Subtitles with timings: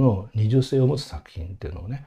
[0.00, 2.06] の二重性を持つ作品っていうのをね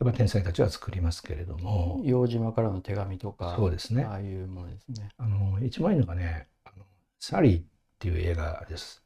[0.00, 2.00] やっぱ天才たちは作りますけれども。
[2.04, 4.04] 洋島からの手紙とかそうですね。
[4.04, 5.08] ああいうものですね。
[5.16, 6.84] あの一番いいのがね「あの
[7.20, 7.64] サリー」っ
[7.98, 9.02] ていう映画です。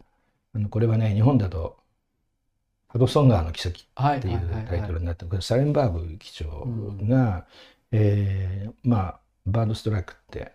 [0.55, 1.79] あのこれはね日本だと
[2.89, 6.67] 「ハドソン川の奇跡」はいっていうはいはいタイトルになってこれサレンバーグ機長
[7.03, 7.47] が、
[7.93, 10.53] えーまあバードストライクって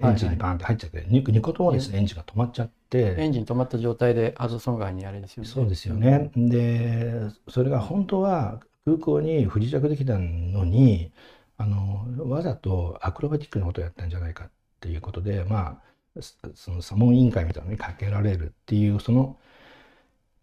[0.00, 6.30] エンジンにバーンって入っちゃって、2, 2個ともですねエンジンが止まっちゃってエンジン止まった状態でハドソン川にあれですよねそうですよね。
[6.36, 7.12] で
[7.48, 11.12] それが本当は空港に不時着できたのに
[11.56, 15.80] あのわざとアクロバティックなことをやったんじゃないかっていうことでま
[16.16, 19.38] あそその査問委員会みたいなのにかけられるっていうその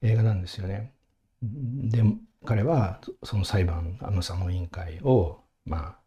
[0.01, 0.93] 映画なんですよね。
[1.41, 2.03] で
[2.45, 5.99] 彼はその裁判あの査問委員会をまあ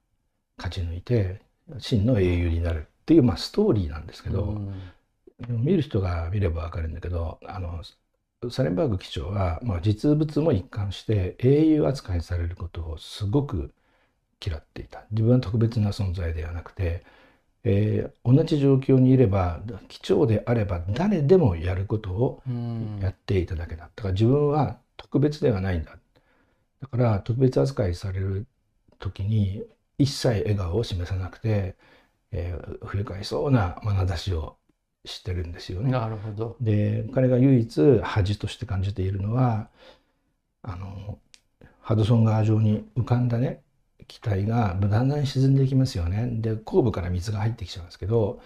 [0.57, 1.43] 勝ち抜いて
[1.79, 4.43] 真の英雄になるっていうまあストーリーなんですけど。
[4.45, 4.75] うん
[5.49, 7.83] 見る人が見れば分かるんだけどあの
[8.51, 13.73] サレンバーグ機長は、まあ、実物も一貫して英雄扱いされることをすごく
[14.45, 15.07] 嫌っていた。
[15.13, 17.05] 自分は特別な存在ではなくて、
[17.65, 23.01] えー同じ状況にいれば機長であれば誰でもやることをうん。
[23.01, 25.99] やっていただけだだから自分は特別ではないんだ。
[26.81, 28.47] だから特別扱いされる
[28.99, 29.65] 時に
[29.99, 31.77] 一切笑顔を示さなくて、
[32.33, 34.59] えー不愉快そうな眼差しを
[35.05, 35.91] してるんですよね。
[35.91, 39.69] なるほどで彼が唯一恥として感じているのは
[40.63, 41.19] あの
[41.81, 43.63] ハドソン川上に浮かんだね
[44.09, 46.29] 機体がだんだん沈んでいきますよね。
[46.41, 48.41] で後部から水が入ってきちゃうんですけど、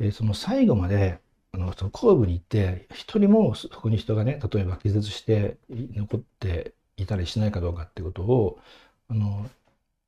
[0.00, 1.20] えーその最後まで
[1.52, 8.60] あのその後部に行って一人もそこに人がね例えば気絶して残っていたりしないかどうかってことを
[9.08, 9.50] あの、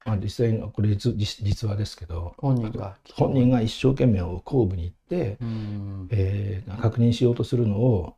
[0.04, 6.10] まあ、実際にこれ実実実話ですけど本人が本人が一生懸命後部に行ってうん。
[6.10, 8.16] えー確認しようとするのを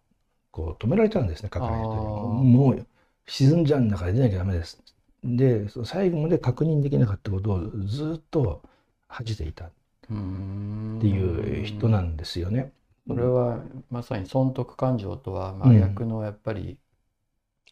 [0.50, 2.86] こう止められたんですね係の人にあーもう
[3.26, 4.82] 沈んじゃうんだから出なきゃダメです。
[5.24, 8.62] で最後まで確認できなかったことをずっと
[9.08, 9.66] 恥じていた。
[9.66, 9.72] っ
[10.08, 12.72] うんていう人なんですよね。
[13.06, 16.78] それはまさに損得感情とは真逆のやっぱり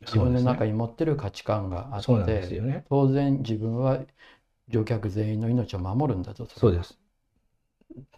[0.00, 2.87] 自分の中にに持ってる価値観があっそうなんですてよね。
[2.88, 4.05] 当然自分は
[4.69, 6.99] 乗客全員の命を守るんだとそうです。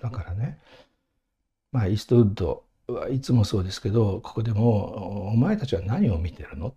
[0.01, 0.59] だからね、
[1.73, 6.75] まあイーストウッドはいつもそうですけど、ここでもお前たちは何を見てるのっ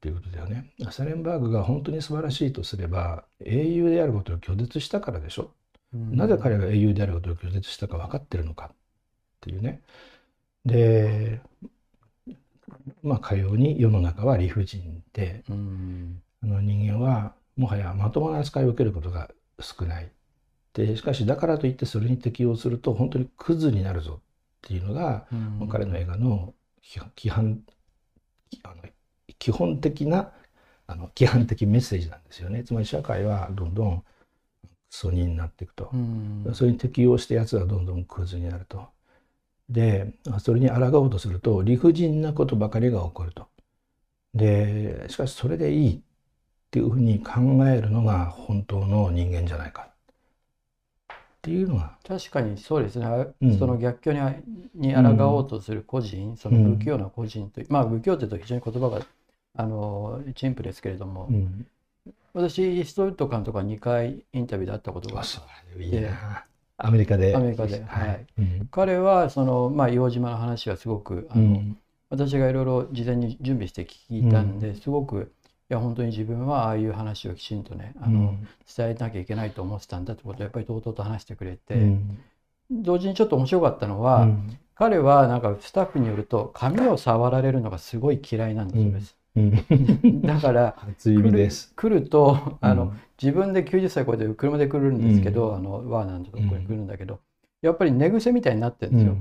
[0.00, 0.72] ていうことだよね。
[0.92, 5.54] サレンバーグが本当に素晴らしいとすれば、英雄であることを拒絶したからでしょ。
[5.92, 8.76] うんなぜ彼が英雄であることを拒絶したか分かってるのかっ
[9.40, 9.82] ていうね。
[10.64, 11.40] で、
[13.02, 20.10] まあかように世の中は理不尽で、うんあの人間はもはやまともな扱いを受けることが少ない。
[20.74, 24.24] でしかしだからといってそれに適応すると本当にクズになるぞっ
[24.62, 27.62] ていうのが、うん彼の映画の規規範
[28.64, 28.82] あの
[29.38, 30.32] 基本的な
[30.86, 32.64] あの規範的メッセージなんですよね。
[32.64, 34.04] つまり社会はどんどんク
[34.90, 35.90] ソ人になっていくと。
[35.92, 38.88] うんそれに適応してやつはどんどんクズになると。
[39.72, 43.48] でそれに抗おうとすると理不尽なことばかりが起こると。
[44.34, 46.00] でしかしそれでいいっ
[46.70, 49.88] ていうふうに考えるのが本当の人間じゃないか。
[49.88, 51.96] っていうのが。
[52.06, 53.06] 確かにそうですね、
[53.40, 53.58] うん。
[53.58, 54.20] その逆境に
[54.74, 59.00] に抗おうとする個人、その不器用な個人という、まあ不器用というと非常に言葉が
[59.56, 61.66] あの陳腐ですけれども、うん。
[62.32, 65.42] 私ストウッド監督は2回インタビューで会ったことがあそ
[65.76, 66.46] ういいな
[66.82, 67.34] アメリカで。
[67.36, 67.82] アメリカで。
[67.86, 68.26] はい。
[68.38, 68.68] うん。
[68.70, 71.76] 彼はその、まあ、硫黄島の話はすごくあの、うん。
[72.10, 75.32] 私がいろいろ事前に準備して聞いたんで、すごく
[75.70, 78.48] いや本当に自分はああいう話をきちんとねあの、うん。
[78.76, 82.18] 伝えなきゃいけないと思ってたんだってことをやっぱりとうとうと話してくれて、うん。
[82.70, 84.58] 同時にちょっと面白かったのは、うん。
[84.74, 89.16] 彼はなんかスタッフによると髪を触られるのがすごい嫌いなんだそうです。
[89.36, 90.22] うん。
[90.22, 90.76] だから。
[91.76, 93.00] 来るとあの、うん。
[93.22, 97.20] 自分で90歳超えて車で来るんですけど、あのワーナーのところに来るんだけど、
[97.62, 99.16] やっぱり寝癖みたいになってるんですよ。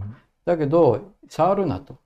[0.46, 1.98] だけど触るなと。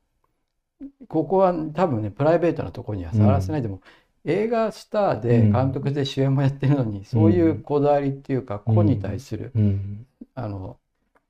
[1.08, 3.82] ここは多分ねプライベートなところには触らせないでも、
[4.26, 10.06] 映画スターで監督で主演もやってるのに、そういうこだわりっていうか個に対する、うん。
[10.34, 10.78] あの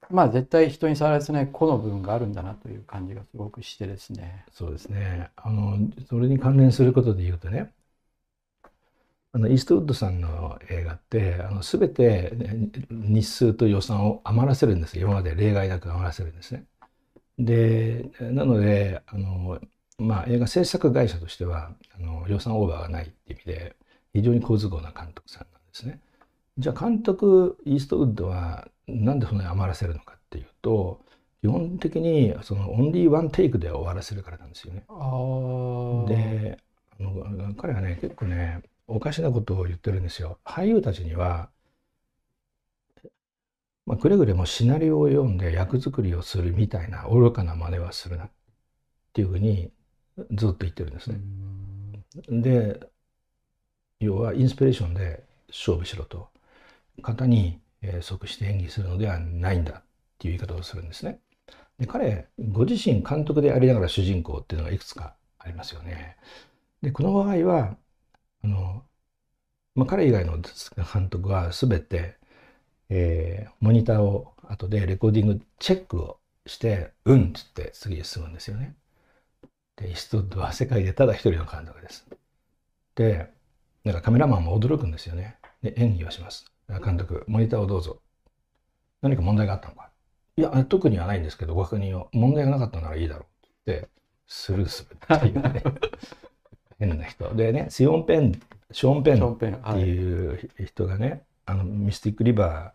[0.10, 4.46] まあ絶対人に触らせない個の部分があるんだなという感じがすごくしてですね。
[4.52, 5.30] そうですね。
[5.36, 7.74] あのそれに関連することで言うとね、
[9.36, 12.31] あのイーストウッドさんの映画ってあの全て
[12.90, 16.66] 日数と予算を余らせるんです今まで例外なく余らせるんですね。
[17.38, 19.60] でなのであの、
[19.98, 23.75] まあ、映画制作会社としてはあの予算オーバーがないっていう意味で
[24.13, 26.00] 非常に好都合な監督さんなんですね。
[26.58, 31.02] じゃあ監督イーストウッドはなんでそんなに余らせるのかっていうと
[31.42, 34.84] 基本的にそのオンリーワンテイクで終わらせるからなんですよね。
[34.90, 36.58] あで
[37.00, 40.40] あの彼はね結構ねおかしなことを言ってるんですよ。
[40.46, 41.50] 俳優たちには、
[43.86, 48.32] まあ、くれぐれもシナリオを読んで役作りをするみたいな愚かな真似はするなっ
[49.14, 49.72] ていうふうに
[50.32, 51.20] ずっと言ってるんですね。
[52.30, 52.80] で
[54.00, 56.30] 要はインスピレーションで勝負しろと
[57.02, 59.84] 型にえ即して演技するのではないんだっ
[60.18, 61.20] ていう言い方をするんですね。
[61.80, 66.18] で彼ご自身監督でありながら主人公っていうのがいくつかありますよね。
[66.82, 67.78] でこの場合は
[68.44, 68.84] あの、
[69.76, 70.38] まあ、彼以外の
[70.94, 72.18] 監督は全て、
[72.90, 78.76] えー、モニターを後でレコーディングチェックをして「うん」っつって次へ進むんですよね。
[79.76, 82.08] でイストウッドは世界でただ一人の監督です。
[82.96, 83.34] で
[83.84, 85.38] なんかカメラマンも驚くんですよね。
[85.62, 86.55] で演技をします。
[86.67, 88.01] 監督モニターをどうぞ。
[89.01, 89.89] 何か問題があったのか。
[90.38, 92.09] いや特にはないんですけどご確認を。
[92.12, 93.25] 問題がなかったならいいだろ
[93.67, 93.71] う。
[93.71, 93.89] って
[94.27, 95.63] スルーするっていうね。
[96.79, 97.33] 変な人。
[97.35, 98.41] でねシオン・ペン
[98.71, 99.45] ショーン・ペンって
[99.79, 102.73] いう人がね、はい、あのミスティック・リバ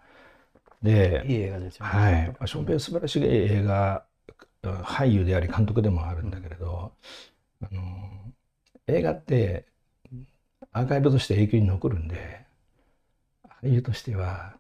[0.83, 4.05] ーでいい映画ですよね、はい、ショーン・ペン素晴らしい映画
[4.63, 6.93] 俳優であり監督でもあるんだけれど、
[7.61, 7.83] うん、あの
[8.87, 9.67] 映画って
[10.73, 12.40] アーカイブとして永久に残るんで
[13.63, 14.55] 俳優としては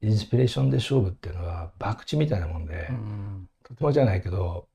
[0.00, 4.66] インスピレーションで勝負っていうのは博打みたいなもんで、うん、とてもじゃないけど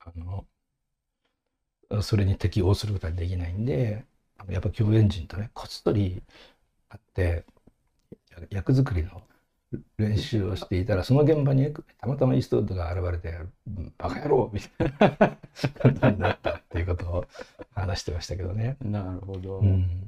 [0.00, 0.44] あの
[2.02, 4.04] それに適応することはできないんで
[4.48, 6.22] やっぱ共演陣とねこっそり
[6.88, 7.44] 会って
[8.50, 9.22] 役作りの
[9.98, 13.38] 練習をしていたらその現場にたまたまイーストウッドが現れて
[13.98, 17.26] 「バカ野郎!」みたいな感じになったっていうことを
[17.74, 18.76] 話してましたけどね。
[18.80, 19.99] なるほど、うん、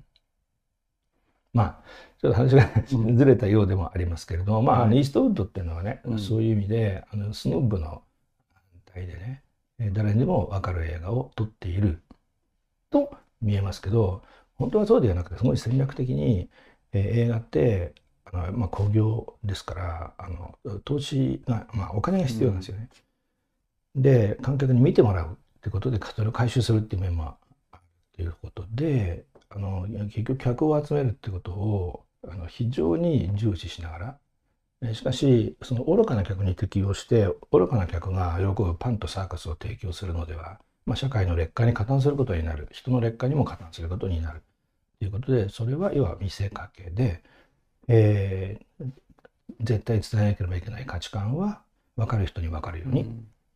[1.52, 1.78] まあ
[2.20, 2.70] ちょっと話が
[3.16, 8.02] ずれたようでもありますけれども、まあ、イーストウッドっていうのはね、うん、そういう意味であのスノブの
[8.52, 8.62] 反
[8.94, 9.42] 対でね
[9.92, 12.00] 誰にも分かる映画を撮っている
[12.90, 14.22] と見えますけど
[14.54, 16.48] 本当はそうではなくてすごい戦略的に、
[16.92, 17.94] えー、映画って
[18.24, 22.88] あの、まあ、興行ですからあの投資が、まあ、お金が必要なんですよね。
[23.96, 27.34] うん、で観客に見てもらうってことでそれを回収するっていう面も
[27.72, 27.80] ある
[28.14, 34.18] ということであの結局客を集めるってことをあの非常に重視しながら
[34.94, 42.68] しかしその愚かな客に適応して愚かな客が喜ぶパンとサーカスを提供するのでは、まあ、社会の劣化に加担することになる。
[42.72, 44.42] 人の劣化にも加担することになる。
[44.98, 47.22] ということでそれは要は見せかけで、
[47.86, 48.90] えー、
[49.60, 51.62] 絶対伝えなければいけない価値観は
[51.96, 53.06] 分かる人に分かるように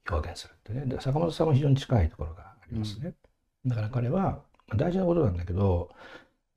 [0.09, 0.87] 表現するってね。
[0.87, 3.15] で坂本さんも非常に近いところがありますね。
[3.65, 4.41] だから彼は
[4.75, 5.91] 大事なことなんだけど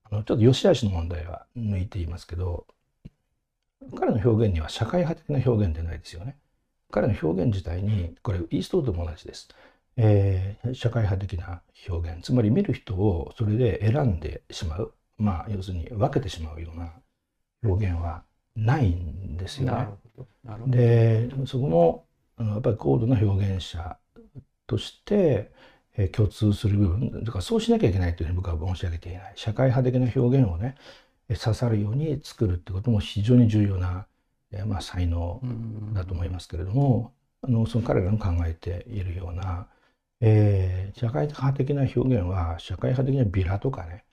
[0.09, 2.65] あのちょっと良し悪しの問題は抜いていますけど
[3.97, 6.37] 彼の表現には社会派的な表現でないですよね。
[6.91, 9.47] 彼の表現自体にこれイーストウッドも同じです。
[9.95, 16.93] えー、社会派的な表現つまり見る人をそれで選んでしまうまあ要するに分けてしまうような
[17.63, 18.23] 表現は
[18.55, 19.87] ないんですよね。
[20.67, 22.05] でそこも
[22.39, 23.97] やっぱり高度な表現者
[24.67, 25.51] としてえ
[26.07, 29.33] 共通する部分だからそうしなきゃいけないというふうに僕は申し上げていない。
[29.35, 30.75] 社会派的な表現をね
[31.37, 34.07] 刺さるように作るってことも非常に重要な、
[34.51, 35.41] えまあ、才能
[35.93, 39.67] だと思いますけれども、あのその彼らの考えているような、
[40.21, 44.05] えー、社会派的な表現は社会派的なビラとかね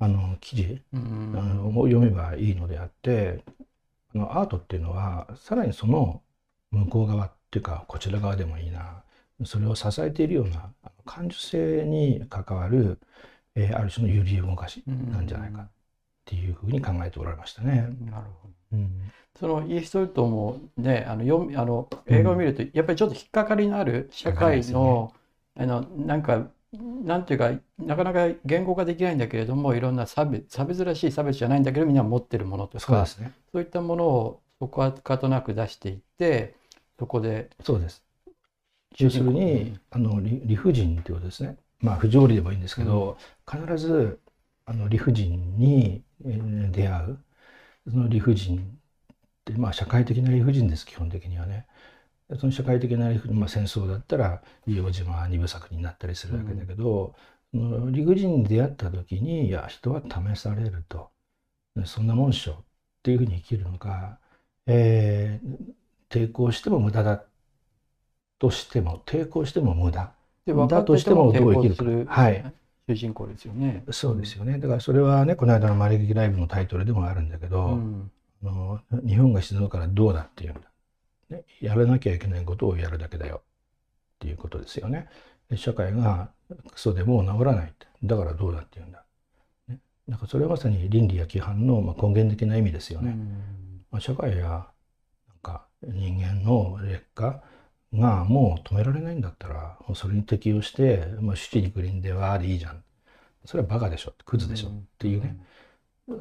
[0.00, 3.42] あの記事、あのを読めばいいのであって
[4.14, 6.22] あのアートっていうのはさらにその
[6.70, 9.02] 向こう側っていうかこちら側でもいいな
[9.44, 10.70] それを支えているような
[11.04, 12.98] 感受性に関わる、
[13.54, 15.70] えー、ある種の揺り動かしなんじゃないかっ
[16.24, 17.88] ていうふうに考えておられましたね。
[18.00, 25.12] なるほど、うん、そのイーストウッドもねあの読あの映画を見ると、やっぱりちょっと引っかかりのある社会の
[25.56, 36.54] ね、あのなんかなんていうかなかなか言語化できないんだけれどもいろんな差別差別らしい差別じゃないんだけどみんな持ってるものとかそうです、ね、そういったものをそこはかとなく出していって
[36.98, 38.02] そこでそうです
[38.98, 41.56] 要するに、あの理不尽っていうことですね。
[41.80, 43.18] まあ不条理でもいいんですけど、
[43.50, 44.20] 必ず
[44.64, 47.18] あの理不尽に出会う。
[47.90, 51.66] その理不尽ってまあ社会的な理不尽です基本的にはね。
[52.38, 57.14] その社会的な理不尽、まあ、戦争だったら硫黄島二部作になったりするわけだけど、
[57.54, 61.10] うん、理不尽に出会った時にいや人は試されると。
[61.86, 62.64] そんなもんしょっ
[63.02, 64.18] ていうふうに生きるのか、
[64.66, 67.24] えー、抵抗しても無駄だ
[68.38, 70.12] としても抵抗しても無駄。
[70.66, 72.52] だとしてもどう生きるか、はい、
[72.88, 73.84] 主人公ですよね。
[73.90, 74.58] そうですよね。
[74.58, 78.10] だからそれはねこの間の「マリギライブ」のタイトルでもあるんだけど、うん、
[78.42, 80.60] あの日本が沈むからどうだっていうんだ、
[81.28, 83.42] ね、やらなきゃいけないことをやるだけだよ。
[84.16, 85.08] っていうことですよね。
[85.54, 86.30] 社会が
[86.72, 87.72] クソでもう治らない。
[88.02, 89.04] だからどうだって言うんだ。
[89.68, 93.16] ね、なんかそれはまさに倫理や規範のまあ根源的な意味ですよね。
[93.90, 94.66] まあ、社会やなん
[95.42, 97.42] か人間の劣化
[97.94, 102.82] がもう止められないんだったらそれに適応して、まあ、七にグリーンではでいいじゃん。
[103.44, 104.12] それはバカでしょ。
[104.26, 104.68] クズでしょ。
[104.68, 105.38] っていうね、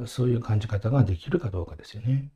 [0.06, 2.30] そういう感じ方ができるかどうかですよね。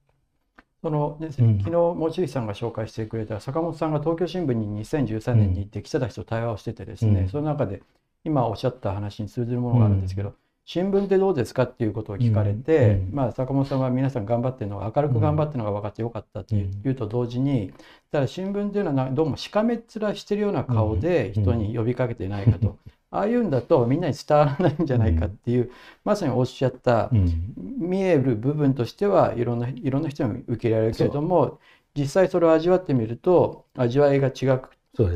[0.82, 7.84] その、ね、昨日望月さんが紹介してくれた坂本さんが東京新聞に2013年に行って記者たちと対話をしててですね、うん、その中で
[8.24, 17.74] 今おっしゃった話に通じるものがあるんですけど、うん、新聞ってどうですかっていうことを聞かれて、うん、まあ、坂本さんは皆さん頑張ってるのが明るく頑張ってるのが分かってよかったっていう,、と同時に
[18.12, 22.78] ただ新聞っていうのはどうもしかめっ面してるような顔で人に呼びかけてないかと。
[23.14, 25.72] ああいうんだとみんなに伝わらないんじゃないかっていう、うん、
[26.06, 31.60] まさにおっしゃった、うん、見える部分としてはいろんないろんな人に受け入れられるけれども
[31.94, 34.62] 実際それを味わってみると味わいが違っ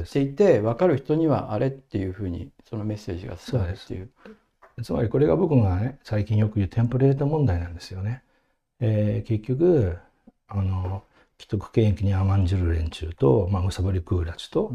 [0.06, 4.10] ていて分かる人にはあれっていうふうにそのメッセージが伝わるっていう。
[4.84, 8.24] つまりこれが僕がね最近よく言うテンプレート問題なんですよね。
[8.80, 9.98] えー、結局
[10.48, 11.04] あの
[11.40, 14.72] 既得権益に甘んじる連中と、まあ、むさぼり食うらちと、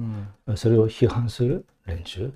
[0.46, 2.32] うん、それを批判する連中。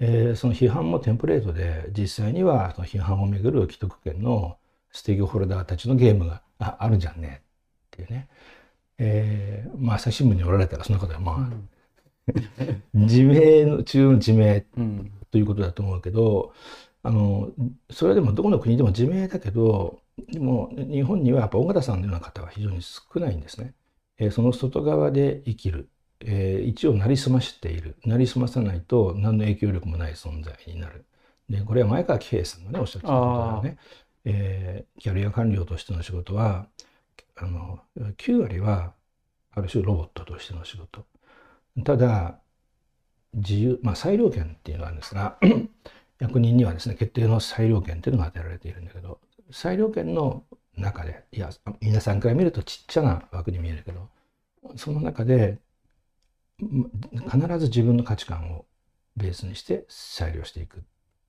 [0.00, 4.56] えー、その批判もテンプレートで実際にはその批判をめぐる既得権の
[4.92, 7.42] ステークホルダーたちのゲームがあるじゃんね。
[7.42, 8.28] っていうね、
[8.98, 11.68] えー、まあ朝日新聞におられたらそんなことはまあ、うん、
[13.06, 14.60] 自明の中の自明
[15.30, 16.52] ということだと思うけど、
[17.02, 17.50] あの
[17.90, 23.74] それでもどこの国でも自明だけどでも日本にはやっぱ尾形さんのような方は非常に少ないんですね。
[24.18, 25.88] えー、その外側で生きる。
[26.20, 27.96] えー、一応なりすましている。
[28.04, 31.04] なりすまさないと何の影響力もない存在になる。
[31.48, 33.78] でこれは前川喜平さんがねおっしゃってたことだね、
[34.24, 36.66] えー、キャリア官僚としての仕事は
[37.36, 38.92] あの9割は
[39.52, 41.06] ある種ロボットとしての仕事。
[41.84, 42.40] ただ
[43.34, 45.38] 自由まあ裁量権っていうのがあるんですが
[46.18, 49.20] 役人にはですね決定の裁量権っていうのが与えられているんだけど
[49.50, 50.44] 裁量権の
[50.76, 54.08] 中でいや皆さんから見るとちっちゃな枠に見えるけど
[54.76, 55.58] その中で
[56.58, 58.66] 必ず自分の価値観を
[59.16, 60.80] ベースにして裁量していくっ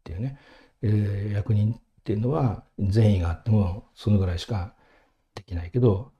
[0.03, 0.39] ていうね、
[0.81, 4.73] えー、役人っていうのは善意があってもそのぐらいしか
[5.35, 6.11] できないけど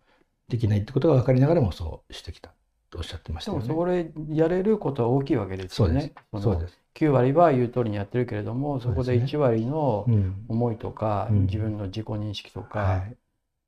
[0.48, 2.54] できないってことが分かりながらもそうしてきた
[2.90, 3.68] とおっしゃってましたよね。
[3.68, 6.14] でもそれやれることは大きいわけですよね。
[6.40, 10.06] そうです9割は言う通りにやってるけれどもそこで1割の
[10.50, 13.06] 思いとか、ねうん、自分の自己認識とか、は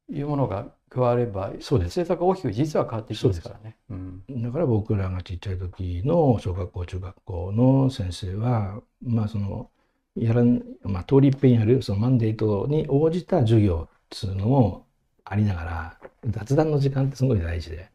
[0.09, 1.99] い、いうものが加わればそうです。
[1.99, 9.69] 政策が大きく実は変わっていきますからね、うん、だから僕らがちっちゃい時の小学校中学校の先生はまあその
[10.17, 14.85] やらん、まあ、通りいっぺんやるそのマンデートに応じた授業っつうのも
[15.23, 17.89] ありながら雑談の時間ってすごい大事で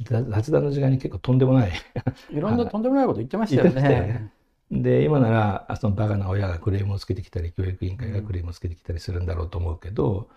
[0.00, 1.72] 雑談の時間に結構とんでもない。
[2.30, 4.32] いろんなとんでもないこと言ってましたよね。
[4.70, 10.28] で今ならそのバカな親がクレームをつけてきたり教育委員会がクレームをつけてきたりするんだろうと思うけど、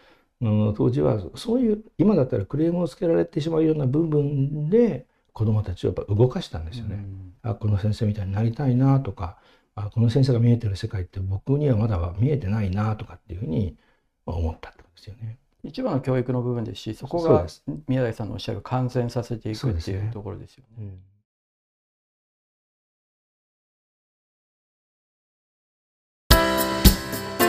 [0.41, 6.95] の当時はそういう今だったらクレームをつけられてしまうような部分で子どもたちをやっぱ動かしたんですよね。
[6.95, 9.37] うん、あこの先生みたいになりたいなとか
[9.75, 13.77] あこの先生が見えてる世界って僕にはまだは見えてないなとかっていうふうに
[14.25, 15.37] 思ったってことですよね。
[15.63, 17.47] 一番の教育の部分ですしそこが
[17.87, 20.97] 宮台さんのおっしゃる感染させていくっていうところですよね。